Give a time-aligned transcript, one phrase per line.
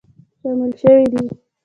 [0.41, 1.21] شامل شوي دي